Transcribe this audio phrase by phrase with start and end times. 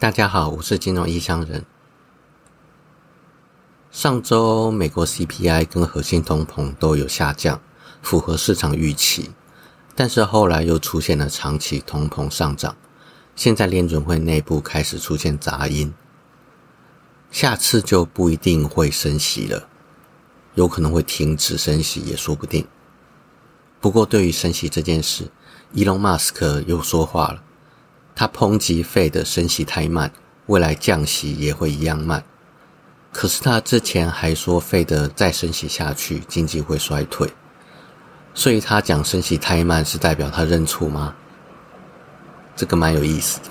[0.00, 1.66] 大家好，我是金融异乡人。
[3.90, 7.60] 上周美国 CPI 跟核心通膨都有下降，
[8.00, 9.32] 符合市场预期。
[9.94, 12.74] 但是后来又出现了长期通膨上涨，
[13.36, 15.92] 现在联准会内部开始出现杂音，
[17.30, 19.68] 下次就不一定会升息了，
[20.54, 22.66] 有可能会停止升息也说不定。
[23.82, 25.30] 不过对于升息这件事，
[25.74, 27.44] 伊隆马斯克又说话了。
[28.14, 30.12] 他抨击费的升息太慢，
[30.46, 32.22] 未来降息也会一样慢。
[33.12, 37.32] 可是他之前还说费的再升息下去，经济会衰退。
[38.34, 41.14] 所以他讲升息太慢是代表他认错吗？
[42.54, 43.46] 这个蛮有意思的。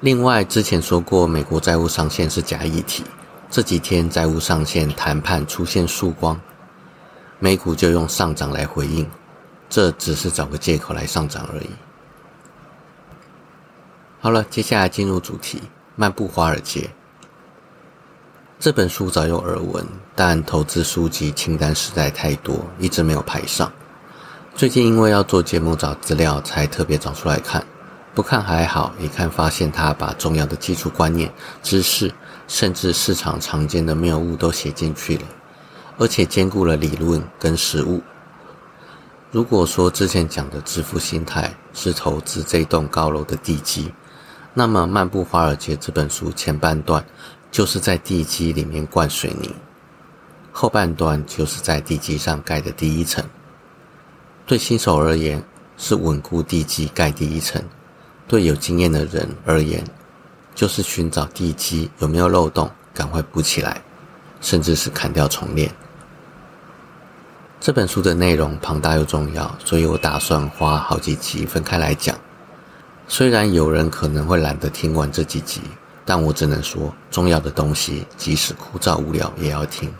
[0.00, 3.04] 另外，之前说过美国债务上限是假议题，
[3.48, 6.38] 这几天债务上限谈判出现曙光，
[7.38, 9.08] 美股就用上涨来回应。
[9.74, 11.68] 这只是找个借口来上涨而已。
[14.20, 15.58] 好了，接下来进入主题，
[15.96, 16.82] 《漫步华尔街》
[18.60, 23.72] 这本书早有耳闻，但投资书籍清单实在太多，一直没有排上。
[24.54, 27.66] 最近因为要做节目找资料，才特别找出来看。
[28.14, 31.28] 不看还好，一看发现他把重要的基础观念、
[31.64, 32.14] 知识，
[32.46, 35.24] 甚至市场常见的谬误都写进去了，
[35.98, 38.00] 而且兼顾了理论跟实物。
[39.34, 43.92] 如果说之前讲的致富心态是投资这栋高楼的地基，
[44.52, 47.04] 那么《漫步华尔街》这本书前半段
[47.50, 49.52] 就是在地基里面灌水泥，
[50.52, 53.24] 后半段就是在地基上盖的第一层。
[54.46, 55.42] 对新手而言
[55.76, 57.60] 是稳固地基盖第一层，
[58.28, 59.82] 对有经验的人而言
[60.54, 63.82] 就是寻找地基有没有漏洞，赶快补起来，
[64.40, 65.74] 甚至是砍掉重练。
[67.64, 72.14] 这本书的内容庞大又重要，所以我打算花好几集分开来讲。
[73.08, 75.62] 虽然有人可能会懒得听完这几集，
[76.04, 79.88] 但我只能说，重要的东西即使枯燥无聊也要听。《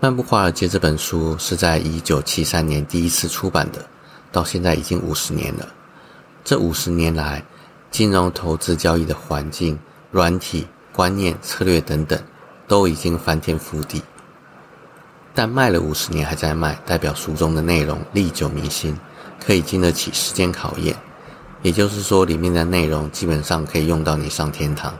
[0.00, 3.84] 漫步华尔街》这本书是在一九七三年第一次出版的，
[4.32, 5.68] 到现在已经五十年了。
[6.42, 7.44] 这五十年来，
[7.90, 9.78] 金融投资交易的环境、
[10.10, 12.18] 软体、观念、策略等等，
[12.66, 14.02] 都已经翻天覆地。
[15.34, 18.96] 但卖了五十年还在卖，代表书中的内容历久弥新，
[19.44, 20.94] 可以经得起时间考验。
[21.62, 24.92] 也就是说，里面的内容基本上可以用到你上天堂。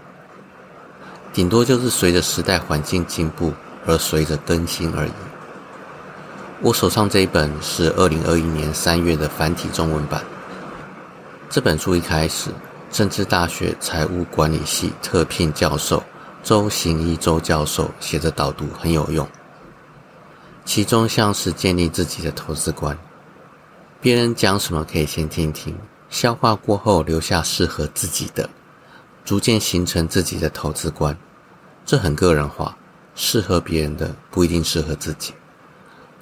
[1.32, 3.53] 顶多就是随着时代环境进步
[3.87, 5.12] 而随着更新而已。
[6.60, 10.22] 我手上这一本是二零二一年三月的繁体中文版。
[11.50, 12.50] 这本书一开始，
[12.91, 16.03] 政治大学财务管理系特聘教授
[16.43, 19.26] 周行一周教授写的导读很有用。
[20.65, 22.97] 其中像是建立自己的投资观，
[24.00, 25.77] 别人讲什么可以先听听，
[26.09, 28.49] 消化过后留下适合自己的，
[29.25, 31.17] 逐渐形成自己的投资观。
[31.84, 32.77] 这很个人化，
[33.15, 35.34] 适合别人的不一定适合自己。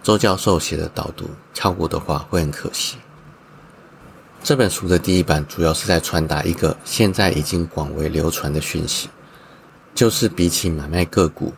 [0.03, 2.97] 周教授写的导读跳过的话会很可惜。
[4.43, 9.11] 这本书的第一版主要是在传达一个现在已经广为流传的讯息，
[9.95, 11.53] 就是比起买卖个股。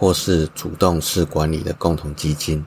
[0.00, 2.64] 或是主动式管理的共同基金，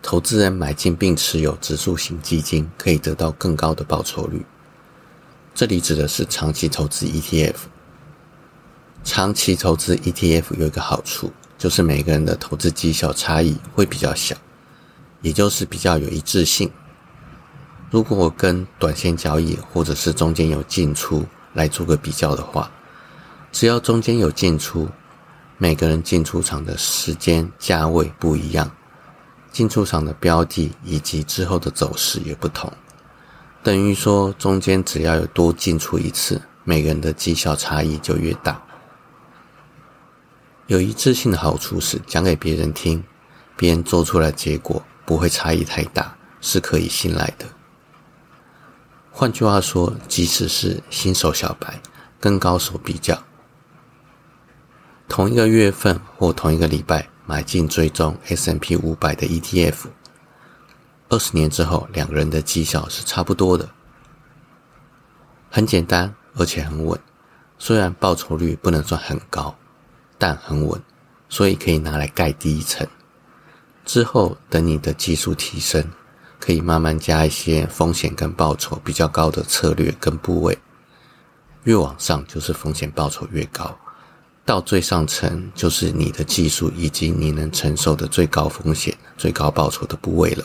[0.00, 4.46] 投资人买进并持有指数型基金，可以得到更高的报酬率。
[5.52, 7.56] 这里指的是长期投资 ETF。
[9.02, 14.36] 长期投资 ETF 有一个好处，就是每个人的投资绩效差异会比较小，
[15.22, 16.70] 也就是比较有一致性。
[17.90, 22.70] 如果我跟短线交易或者是中间有进出来做个比较的话，
[23.50, 24.88] 只要中间有进出。
[25.58, 28.70] 每个人进出场的时间、价位不一样，
[29.50, 32.70] 进出场的标的以及之后的走势也不同，
[33.62, 38.62] 等于说中间只要有多进出一次，每个人的绩效差异就越大。
[40.66, 43.02] 有一致性的好处是讲给别人听，
[43.56, 47.46] 别人做出来结果不会差异太大，是可以信赖的。
[49.10, 51.80] 换句话说，即使是新手小白
[52.20, 53.18] 跟高手比较。
[55.08, 59.88] 同一个月份或同一个礼拜买进追踪 S M P 五百的 E T F，
[61.08, 63.68] 二十年之后，两个人的绩效是差不多的。
[65.48, 66.98] 很简单，而且很稳。
[67.58, 69.56] 虽然报酬率不能算很高，
[70.18, 70.80] 但很稳，
[71.28, 72.86] 所以可以拿来盖第一层。
[73.84, 75.82] 之后等你的技术提升，
[76.40, 80.58] 可以慢慢加一些风险跟报酬比较高的策略跟部位。
[81.62, 83.76] 越往上就是风险报酬越高。
[84.46, 90.44] 到最上层就是你的技术以及你能承受的最高风险、最高报酬的部位了。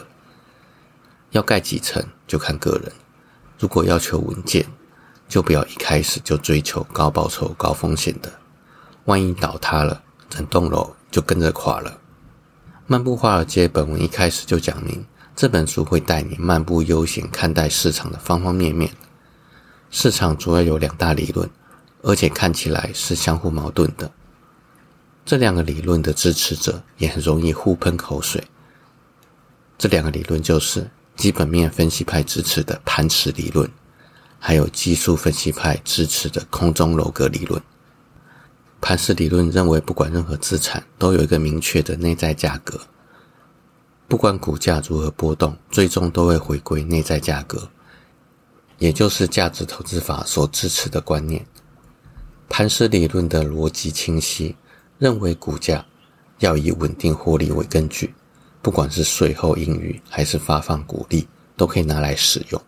[1.30, 2.92] 要盖几层就看个人，
[3.59, 4.65] 如果要求稳健，
[5.30, 8.33] 就不要一开始就追求高报酬高风险的，
[9.06, 11.95] 万一倒塌了，整栋楼就跟着垮了。
[12.88, 15.06] 漫步华尔街本文一开始就讲明，
[15.36, 18.92] 这本书会带你漫步悠闲看待市场的方方面面。
[19.92, 21.47] 市场主要有两大理论，
[22.01, 24.12] 而且看起来是相互矛盾的。
[25.24, 28.44] 这两个理论的支持者也很容易互喷口水。
[29.77, 33.69] 这两个理论就是基本面分析派支持的盘石理论，
[34.39, 37.62] 还有技术分析派支持的空中楼阁理论。
[38.80, 42.80] 盘石理论认为，不管任何资产都有一个明确的内在价格，
[44.07, 47.69] 不管股价如何波动，最终都会回归内在价格。
[48.80, 51.45] 也就是价值投资法所支持的观念，
[52.53, 54.53] 磐石理论的逻辑清晰，
[55.00, 55.83] 认为股价
[56.39, 58.13] 要以稳定获利为根据，
[58.62, 61.25] 不管是税后盈余还是发放股利，
[61.56, 62.62] 都可以拿来使用。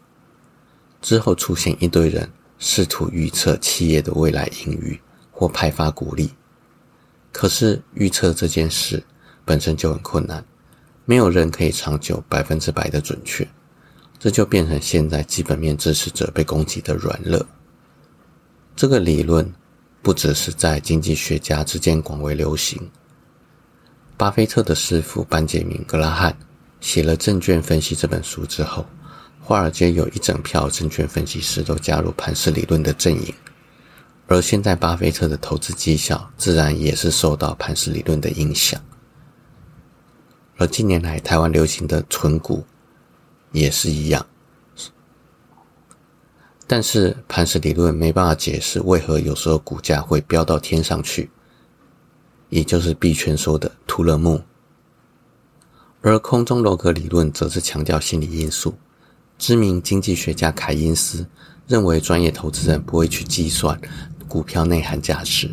[1.02, 2.28] 之后出现一堆人
[2.60, 4.98] 试图预测企业的未来盈余
[5.30, 6.32] 或派发股利，
[7.34, 9.04] 可是预测这件事
[9.44, 10.44] 本身就很困难，
[11.04, 13.46] 没有人可以长久百分之百的准确。
[14.18, 17.46] 这就变成现在基本面支持者被攻击的软肋。
[18.78, 19.54] 这个理论
[20.04, 22.80] 不只是在经济学家之间广为流行。
[24.16, 26.38] 巴菲特的师傅班杰明·格拉汉
[26.82, 28.86] 写了《证券分析》这本书之后，
[29.42, 33.34] 华尔街有一整票证券分析师都加入磐石理论的阵营。
[34.28, 38.80] 而现在巴菲特的投资绩效自然也是受到磐石理论的影响。
[40.58, 42.64] 而近年来台湾流行的存股。
[43.54, 44.26] 也是一样，
[46.66, 51.30] 但是磐石理论没办法解释为何有时候股价会飙到天上去，
[52.50, 54.42] 也就是币圈说的“图勒木”。
[56.02, 58.76] 而空中楼阁理论则是强调心理因素。
[59.38, 61.26] 知名经济学家凯因斯
[61.68, 63.80] 认为，专业投资人不会去计算
[64.28, 65.50] 股票内涵价值，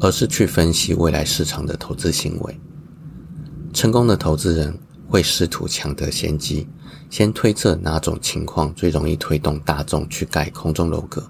[0.00, 2.60] 而是去分析未来市场的投资行为。
[3.72, 4.78] 成功的投资人
[5.08, 6.68] 会试图抢得先机。
[7.10, 11.28] 先推测哪种情况最容易推动大众去盖空中楼阁，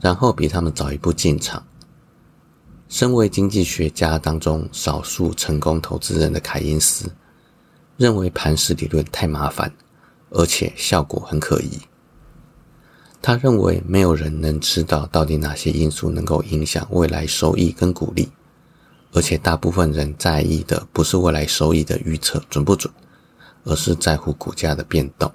[0.00, 1.64] 然后比他们早一步进场。
[2.88, 7.08] 身为经济学家当中少数成功投资人的凯因斯，
[7.96, 9.72] 认为磐石理论太麻烦，
[10.30, 11.78] 而且效果很可疑。
[13.22, 18.28] 他认为没有人能知道到底哪些因素能够影响未来收益跟股利，
[19.12, 22.92] 而且大部分人在意的不是未来收益的预测准不准。
[23.64, 25.30] 而是在乎股价的变动，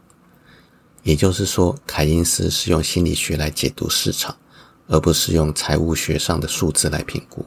[1.04, 4.36] 也就是说，凯因斯是用心理学来解读市场，
[4.88, 7.46] 而不是用财务学上的数字来评估。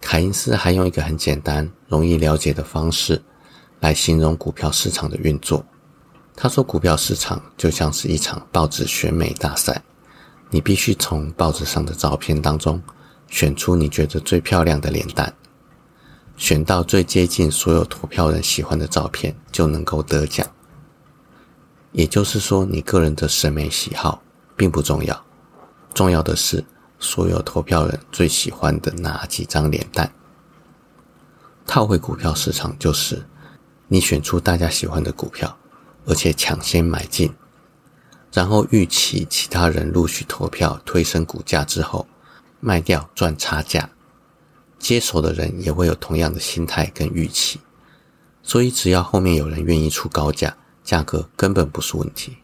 [0.00, 3.20] 凯因斯还用一个很简单、容易了解的方式
[3.80, 5.66] 来形容股票市场的运作。
[6.36, 9.82] 他说，股票市场就像是一场报纸选美大赛，
[10.48, 12.80] 你必须从报纸上的照片当中
[13.34, 15.34] 选出你觉得最漂亮的脸蛋。
[16.36, 20.46] 选到最接近所有投票人喜欢的照片，就能够得奖。
[21.90, 24.22] 也就是说，你个人的审美喜好
[24.54, 25.20] 并不重要，
[25.92, 26.64] 重要的是
[27.00, 30.12] 所有投票人最喜欢的哪几张脸蛋。
[31.66, 33.20] 套回股票市场，就是
[33.88, 35.58] 你选出大家喜欢的股票，
[36.06, 37.34] 而且抢先买进，
[38.32, 42.06] 然后预期其他人陆续投票推升股价之后，
[42.64, 43.90] 卖掉赚差价。
[44.78, 47.60] 接手的人也会有同样的心态跟预期，
[48.42, 52.38] 所以只要后面有人愿意出高价，价格根本不是问题。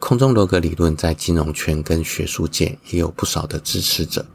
[0.00, 4.26] 空中楼阁理论在金融圈跟学术界也有不少的支持者。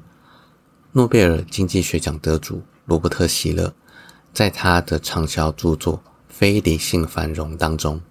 [0.93, 3.73] 诺贝尔经济学奖得主罗伯特希勒，
[4.33, 5.97] 在他的畅销著作
[6.29, 8.01] 《非理性繁荣》当中，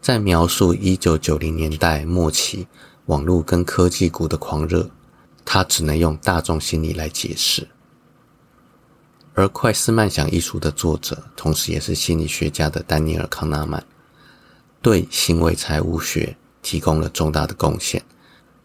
[0.00, 2.66] 在描述一九九零年代末期
[3.06, 4.90] 网络跟科技股的狂热。
[5.44, 7.68] 他只能用大众心理来解释，
[9.34, 13.84] 而《快思慢想》一书的作者，同时也是心理学家的丹尼尔·康纳曼，
[14.80, 18.02] 对行为财务学提供了重大的贡献，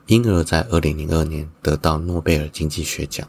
[0.06, 3.28] 因而，在二零零二年得到诺贝尔经济学奖。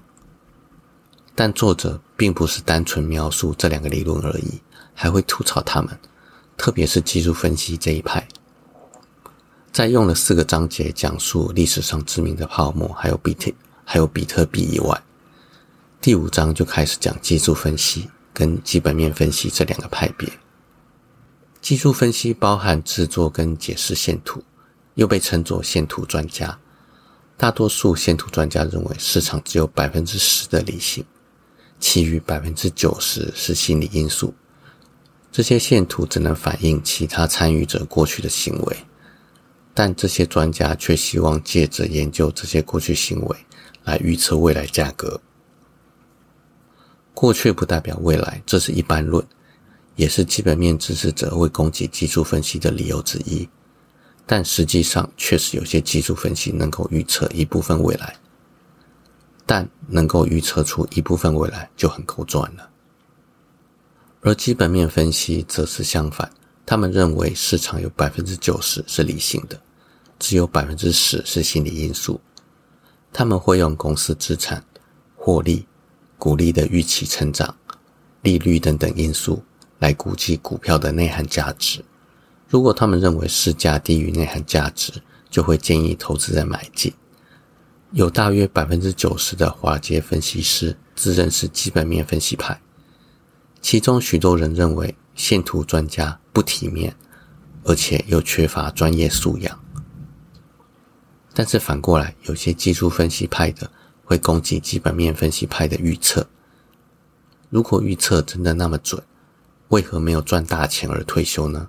[1.34, 4.60] 但作者并不是单纯描述这两个理论而已，
[4.92, 5.98] 还会吐槽他们，
[6.56, 8.26] 特别是技术分析这一派。
[9.78, 13.52] 在用了四个章节讲述历史上知名的泡沫，还有比特，
[13.84, 15.00] 还有比特币以外，
[16.00, 20.28] 第五章就开始讲技术分析跟基本面分析这两个派别。
[21.60, 24.42] 技术分析包含制作跟解释线图，
[24.94, 26.58] 又被称作线图专家。
[27.36, 31.04] 大多数线图专家认为市场只有百分之十的理性，
[31.78, 34.34] 其余百分之九十是心理因素。
[35.30, 38.76] 这些线图只能反映其他参与者过去的行为，
[39.78, 43.36] 但这些专家却希望借着研究这些过去行为
[43.84, 45.20] 来预测未来价格。
[47.14, 49.24] 过去不代表未来，这是一般论，
[49.94, 53.48] 也是基本面支持者会攻击技术分析的理由之一。
[54.26, 58.16] 但实际上，确实有些技术分析能够预测一部分未来，
[59.46, 62.68] 但能够预测出一部分未来就很够赚了。
[64.22, 66.28] 而基本面分析则是相反，
[66.66, 69.56] 他们认为市场有百分之九十是理性的，
[70.18, 72.20] 只有百分之十是心理因素。
[73.12, 74.64] 他们会用公司资产、
[75.16, 75.66] 获利。
[76.20, 77.54] 股利的预期成长、
[78.22, 79.40] 利率等等因素
[79.78, 81.80] 来估计股票的内涵价值。
[82.48, 84.92] 如果他们认为市价低于内涵价值，
[85.30, 86.92] 就会建议投资人买进。
[87.92, 92.60] 有大约百分之九十的华尔街分析师自认是基本面分析派，
[93.62, 96.96] 其中许多人认为线图专家不体面，
[97.62, 99.56] 而且又缺乏专业素养。
[101.38, 103.70] 但是反过来，有些技术分析派的。
[104.02, 106.26] 会攻击基本面分析派的预测。
[107.50, 109.02] 如果预测真的那么准，
[109.68, 111.68] 为何没有赚大钱而退休呢？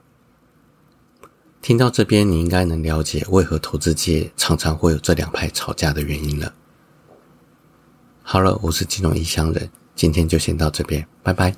[1.62, 6.54] 听到这边，你应该能了解为何投资界常常会有这两派吵架的原因了。
[8.24, 11.54] 好了，我是金融异乡人，今天就先到这边，拜拜。